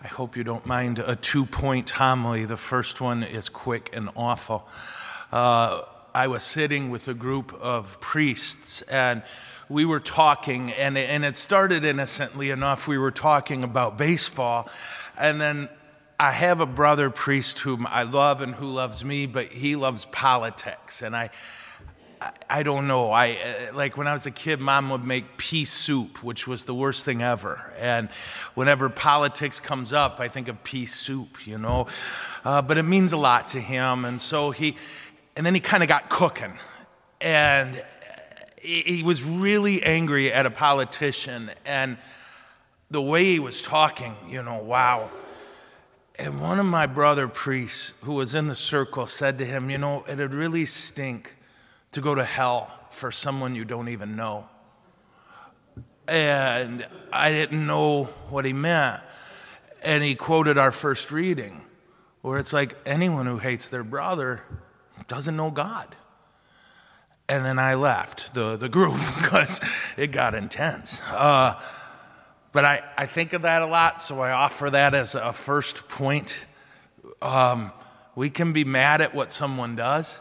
I 0.00 0.06
hope 0.06 0.36
you 0.36 0.44
don't 0.44 0.64
mind 0.64 1.00
a 1.00 1.16
two 1.16 1.44
point 1.44 1.90
homily. 1.90 2.44
The 2.44 2.56
first 2.56 3.00
one 3.00 3.24
is 3.24 3.48
quick 3.48 3.90
and 3.92 4.10
awful. 4.14 4.68
Uh, 5.32 5.82
I 6.14 6.28
was 6.28 6.44
sitting 6.44 6.90
with 6.90 7.08
a 7.08 7.14
group 7.14 7.52
of 7.54 8.00
priests 8.00 8.82
and 8.82 9.24
we 9.68 9.84
were 9.84 9.98
talking, 9.98 10.70
and, 10.70 10.96
and 10.96 11.24
it 11.24 11.36
started 11.36 11.84
innocently 11.84 12.50
enough. 12.50 12.86
We 12.86 12.96
were 12.96 13.10
talking 13.10 13.64
about 13.64 13.98
baseball, 13.98 14.70
and 15.18 15.40
then 15.40 15.68
I 16.18 16.30
have 16.30 16.60
a 16.60 16.66
brother 16.66 17.10
priest 17.10 17.58
whom 17.58 17.86
I 17.86 18.04
love 18.04 18.40
and 18.40 18.54
who 18.54 18.66
loves 18.66 19.04
me, 19.04 19.26
but 19.26 19.46
he 19.46 19.76
loves 19.76 20.06
politics. 20.06 21.02
And 21.02 21.14
I, 21.14 21.30
I, 22.48 22.62
don't 22.62 22.86
know. 22.86 23.10
I 23.10 23.32
uh, 23.32 23.74
like 23.74 23.96
when 23.96 24.06
I 24.06 24.12
was 24.12 24.26
a 24.26 24.30
kid, 24.30 24.60
mom 24.60 24.90
would 24.90 25.04
make 25.04 25.36
pea 25.36 25.64
soup, 25.64 26.22
which 26.22 26.46
was 26.46 26.64
the 26.64 26.74
worst 26.74 27.04
thing 27.04 27.22
ever. 27.22 27.72
And 27.78 28.08
whenever 28.54 28.88
politics 28.88 29.60
comes 29.60 29.92
up, 29.92 30.20
I 30.20 30.28
think 30.28 30.48
of 30.48 30.62
pea 30.64 30.86
soup, 30.86 31.46
you 31.46 31.58
know. 31.58 31.86
Uh, 32.44 32.62
but 32.62 32.78
it 32.78 32.82
means 32.82 33.12
a 33.12 33.16
lot 33.16 33.48
to 33.48 33.60
him, 33.60 34.04
and 34.04 34.20
so 34.20 34.50
he, 34.50 34.76
and 35.36 35.44
then 35.44 35.54
he 35.54 35.60
kind 35.60 35.82
of 35.82 35.88
got 35.88 36.08
cooking, 36.08 36.52
and 37.20 37.82
he, 38.60 38.80
he 38.80 39.02
was 39.02 39.22
really 39.22 39.82
angry 39.82 40.32
at 40.32 40.46
a 40.46 40.50
politician, 40.50 41.50
and 41.66 41.98
the 42.90 43.02
way 43.02 43.24
he 43.24 43.38
was 43.38 43.62
talking, 43.62 44.16
you 44.28 44.42
know, 44.42 44.62
wow. 44.62 45.10
And 46.18 46.40
one 46.40 46.58
of 46.58 46.66
my 46.66 46.86
brother 46.86 47.28
priests 47.28 47.94
who 48.02 48.14
was 48.14 48.34
in 48.34 48.48
the 48.48 48.54
circle 48.54 49.06
said 49.06 49.38
to 49.38 49.44
him, 49.44 49.70
You 49.70 49.78
know, 49.78 50.04
it'd 50.08 50.34
really 50.34 50.64
stink 50.64 51.36
to 51.92 52.00
go 52.00 52.14
to 52.14 52.24
hell 52.24 52.72
for 52.90 53.10
someone 53.10 53.54
you 53.54 53.64
don't 53.64 53.88
even 53.88 54.16
know. 54.16 54.48
And 56.06 56.86
I 57.12 57.30
didn't 57.30 57.66
know 57.66 58.04
what 58.30 58.44
he 58.44 58.52
meant. 58.52 59.02
And 59.82 60.02
he 60.02 60.14
quoted 60.14 60.58
our 60.58 60.72
first 60.72 61.12
reading, 61.12 61.60
where 62.22 62.38
it's 62.38 62.52
like 62.52 62.74
anyone 62.86 63.26
who 63.26 63.38
hates 63.38 63.68
their 63.68 63.84
brother 63.84 64.42
doesn't 65.06 65.36
know 65.36 65.50
God. 65.50 65.94
And 67.28 67.44
then 67.44 67.58
I 67.58 67.74
left 67.74 68.32
the, 68.34 68.56
the 68.56 68.68
group 68.68 68.94
because 69.16 69.60
it 69.96 70.12
got 70.12 70.34
intense. 70.34 71.02
Uh, 71.02 71.60
but 72.52 72.64
I, 72.64 72.82
I 72.96 73.06
think 73.06 73.34
of 73.34 73.42
that 73.42 73.62
a 73.62 73.66
lot, 73.66 74.00
so 74.00 74.20
I 74.20 74.30
offer 74.30 74.70
that 74.70 74.94
as 74.94 75.14
a 75.14 75.32
first 75.32 75.88
point. 75.88 76.46
Um, 77.20 77.72
we 78.14 78.30
can 78.30 78.52
be 78.52 78.64
mad 78.64 79.00
at 79.00 79.14
what 79.14 79.30
someone 79.30 79.76
does, 79.76 80.20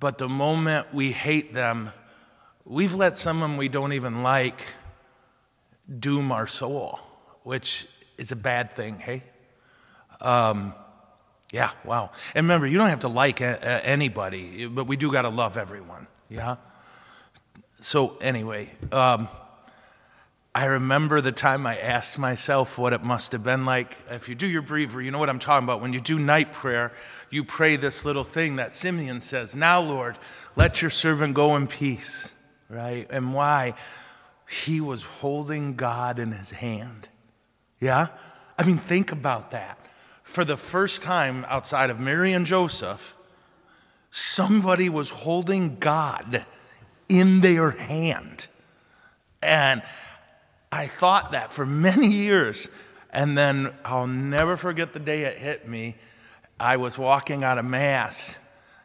but 0.00 0.18
the 0.18 0.28
moment 0.28 0.92
we 0.92 1.12
hate 1.12 1.54
them, 1.54 1.92
we've 2.64 2.94
let 2.94 3.18
someone 3.18 3.56
we 3.56 3.68
don't 3.68 3.92
even 3.92 4.22
like 4.22 4.62
doom 5.98 6.30
our 6.32 6.46
soul, 6.46 7.00
which 7.42 7.86
is 8.16 8.32
a 8.32 8.36
bad 8.36 8.70
thing, 8.70 8.98
hey? 8.98 9.22
Um, 10.20 10.74
yeah, 11.52 11.70
wow. 11.84 12.10
And 12.34 12.44
remember, 12.44 12.66
you 12.66 12.78
don't 12.78 12.90
have 12.90 13.00
to 13.00 13.08
like 13.08 13.40
a, 13.40 13.86
anybody, 13.86 14.66
but 14.66 14.86
we 14.86 14.96
do 14.96 15.10
got 15.10 15.22
to 15.22 15.30
love 15.30 15.56
everyone, 15.56 16.06
yeah? 16.28 16.56
So, 17.80 18.18
anyway, 18.20 18.70
um, 18.92 19.28
I 20.58 20.64
remember 20.64 21.20
the 21.20 21.30
time 21.30 21.68
I 21.68 21.78
asked 21.78 22.18
myself 22.18 22.78
what 22.78 22.92
it 22.92 23.04
must 23.04 23.30
have 23.30 23.44
been 23.44 23.64
like. 23.64 23.96
If 24.10 24.28
you 24.28 24.34
do 24.34 24.48
your 24.48 24.60
breviary, 24.60 25.04
you 25.04 25.12
know 25.12 25.20
what 25.20 25.28
I'm 25.28 25.38
talking 25.38 25.62
about. 25.62 25.80
When 25.80 25.92
you 25.92 26.00
do 26.00 26.18
night 26.18 26.52
prayer, 26.52 26.90
you 27.30 27.44
pray 27.44 27.76
this 27.76 28.04
little 28.04 28.24
thing 28.24 28.56
that 28.56 28.74
Simeon 28.74 29.20
says 29.20 29.54
Now, 29.54 29.80
Lord, 29.80 30.18
let 30.56 30.82
your 30.82 30.90
servant 30.90 31.34
go 31.34 31.54
in 31.54 31.68
peace, 31.68 32.34
right? 32.68 33.06
And 33.08 33.32
why? 33.32 33.74
He 34.50 34.80
was 34.80 35.04
holding 35.04 35.76
God 35.76 36.18
in 36.18 36.32
his 36.32 36.50
hand. 36.50 37.06
Yeah? 37.78 38.08
I 38.58 38.64
mean, 38.64 38.78
think 38.78 39.12
about 39.12 39.52
that. 39.52 39.78
For 40.24 40.44
the 40.44 40.56
first 40.56 41.02
time 41.02 41.46
outside 41.48 41.88
of 41.88 42.00
Mary 42.00 42.32
and 42.32 42.44
Joseph, 42.44 43.16
somebody 44.10 44.88
was 44.88 45.10
holding 45.10 45.76
God 45.76 46.44
in 47.08 47.42
their 47.42 47.70
hand. 47.70 48.48
And 49.40 49.82
I 50.70 50.86
thought 50.86 51.32
that 51.32 51.52
for 51.52 51.66
many 51.66 52.08
years. 52.08 52.68
And 53.10 53.36
then 53.38 53.72
I'll 53.84 54.06
never 54.06 54.56
forget 54.56 54.92
the 54.92 55.00
day 55.00 55.22
it 55.22 55.38
hit 55.38 55.66
me. 55.66 55.96
I 56.60 56.76
was 56.76 56.98
walking 56.98 57.44
out 57.44 57.56
of 57.58 57.64
Mass, 57.64 58.38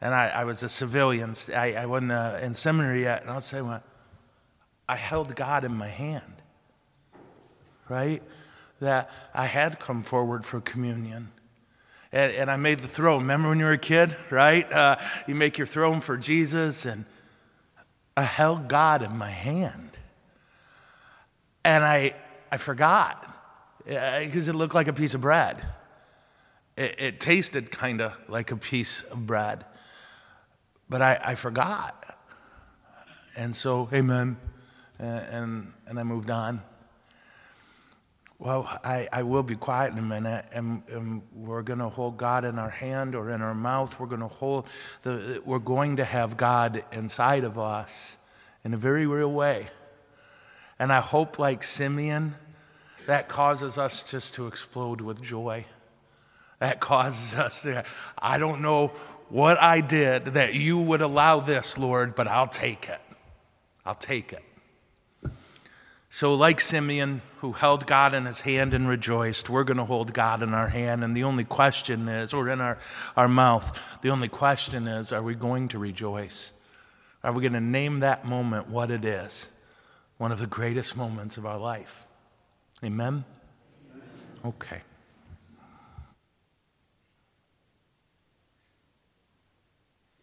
and 0.00 0.12
I, 0.12 0.28
I 0.28 0.44
was 0.44 0.62
a 0.62 0.68
civilian. 0.68 1.34
I, 1.54 1.74
I 1.74 1.86
wasn't 1.86 2.12
uh, 2.12 2.38
in 2.42 2.54
seminary 2.54 3.02
yet. 3.02 3.22
And 3.22 3.30
I'll 3.30 3.40
say, 3.40 3.62
well, 3.62 3.82
I 4.88 4.96
held 4.96 5.34
God 5.36 5.64
in 5.64 5.72
my 5.72 5.88
hand, 5.88 6.34
right? 7.88 8.22
That 8.80 9.10
I 9.32 9.46
had 9.46 9.78
come 9.78 10.02
forward 10.02 10.44
for 10.44 10.60
communion. 10.60 11.30
And, 12.12 12.34
and 12.34 12.50
I 12.50 12.56
made 12.56 12.80
the 12.80 12.88
throne. 12.88 13.22
Remember 13.22 13.48
when 13.48 13.58
you 13.58 13.66
were 13.66 13.72
a 13.72 13.78
kid, 13.78 14.16
right? 14.30 14.70
Uh, 14.70 14.96
you 15.28 15.34
make 15.34 15.58
your 15.58 15.66
throne 15.66 16.00
for 16.00 16.16
Jesus, 16.16 16.84
and 16.84 17.04
I 18.16 18.22
held 18.22 18.68
God 18.68 19.02
in 19.02 19.16
my 19.16 19.30
hand. 19.30 19.98
And 21.64 21.84
I, 21.84 22.14
I 22.50 22.56
forgot 22.56 23.26
because 23.84 24.48
it 24.48 24.54
looked 24.54 24.74
like 24.74 24.88
a 24.88 24.92
piece 24.92 25.14
of 25.14 25.20
bread. 25.20 25.64
It, 26.76 26.94
it 26.98 27.20
tasted 27.20 27.70
kind 27.70 28.00
of 28.00 28.16
like 28.28 28.50
a 28.50 28.56
piece 28.56 29.02
of 29.04 29.26
bread. 29.26 29.64
But 30.88 31.02
I, 31.02 31.18
I 31.22 31.34
forgot. 31.34 32.16
And 33.36 33.54
so, 33.54 33.88
amen. 33.92 34.36
And, 34.98 35.72
and, 35.88 35.98
I 35.98 36.02
moved 36.02 36.30
on. 36.30 36.62
Well, 38.38 38.68
I, 38.84 39.08
I 39.12 39.22
will 39.22 39.42
be 39.42 39.54
quiet 39.54 39.92
in 39.92 39.98
a 39.98 40.02
minute, 40.02 40.46
and, 40.52 40.82
and 40.88 41.22
we're 41.34 41.62
going 41.62 41.78
to 41.78 41.88
hold 41.88 42.16
God 42.16 42.44
in 42.44 42.58
our 42.58 42.70
hand 42.70 43.14
or 43.14 43.30
in 43.30 43.42
our 43.42 43.54
mouth. 43.54 44.00
We're 44.00 44.06
going 44.06 44.22
to 44.22 44.28
hold 44.28 44.66
the, 45.02 45.42
we're 45.44 45.58
going 45.58 45.96
to 45.96 46.04
have 46.04 46.36
God 46.36 46.82
inside 46.92 47.44
of 47.44 47.58
us 47.58 48.16
in 48.64 48.74
a 48.74 48.78
very 48.78 49.06
real 49.06 49.30
way. 49.30 49.68
And 50.80 50.90
I 50.90 51.00
hope, 51.00 51.38
like 51.38 51.62
Simeon, 51.62 52.34
that 53.06 53.28
causes 53.28 53.76
us 53.76 54.10
just 54.10 54.32
to 54.34 54.46
explode 54.46 55.02
with 55.02 55.20
joy. 55.20 55.66
That 56.58 56.80
causes 56.80 57.38
us 57.38 57.62
to, 57.62 57.84
I 58.18 58.38
don't 58.38 58.62
know 58.62 58.88
what 59.28 59.60
I 59.60 59.82
did 59.82 60.24
that 60.24 60.54
you 60.54 60.78
would 60.78 61.02
allow 61.02 61.40
this, 61.40 61.76
Lord, 61.76 62.14
but 62.14 62.26
I'll 62.26 62.48
take 62.48 62.88
it. 62.88 63.00
I'll 63.84 63.94
take 63.94 64.32
it. 64.32 64.42
So, 66.08 66.34
like 66.34 66.62
Simeon, 66.62 67.20
who 67.40 67.52
held 67.52 67.86
God 67.86 68.14
in 68.14 68.24
his 68.24 68.40
hand 68.40 68.72
and 68.72 68.88
rejoiced, 68.88 69.50
we're 69.50 69.64
going 69.64 69.76
to 69.76 69.84
hold 69.84 70.14
God 70.14 70.42
in 70.42 70.54
our 70.54 70.68
hand. 70.68 71.04
And 71.04 71.14
the 71.14 71.24
only 71.24 71.44
question 71.44 72.08
is, 72.08 72.32
or 72.32 72.48
in 72.48 72.62
our, 72.62 72.78
our 73.18 73.28
mouth, 73.28 73.78
the 74.00 74.08
only 74.08 74.28
question 74.28 74.88
is, 74.88 75.12
are 75.12 75.22
we 75.22 75.34
going 75.34 75.68
to 75.68 75.78
rejoice? 75.78 76.54
Are 77.22 77.32
we 77.32 77.42
going 77.42 77.52
to 77.52 77.60
name 77.60 78.00
that 78.00 78.24
moment 78.24 78.70
what 78.70 78.90
it 78.90 79.04
is? 79.04 79.50
One 80.20 80.30
of 80.30 80.38
the 80.38 80.46
greatest 80.46 80.98
moments 80.98 81.38
of 81.38 81.46
our 81.46 81.56
life. 81.58 82.06
Amen? 82.84 83.24
Okay. 84.44 84.82